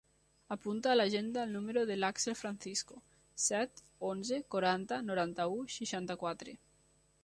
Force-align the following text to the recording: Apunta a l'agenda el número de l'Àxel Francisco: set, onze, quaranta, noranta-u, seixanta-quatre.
Apunta 0.53 0.91
a 0.91 0.95
l'agenda 0.95 1.43
el 1.47 1.53
número 1.57 1.83
de 1.91 1.99
l'Àxel 1.99 2.37
Francisco: 2.41 2.99
set, 3.49 3.85
onze, 4.13 4.43
quaranta, 4.57 5.03
noranta-u, 5.13 5.65
seixanta-quatre. 5.79 6.63